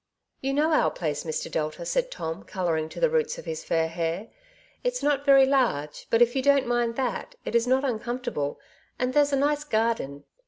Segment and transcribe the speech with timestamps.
[0.41, 1.51] "You know our place, Mr.
[1.51, 4.29] Delta," said Tom, colouring to the roots of his fair hair."
[4.83, 8.59] It^s not very large, but if you don^t mind that, it is not un comfortable,
[8.97, 10.23] and there's a nice garden."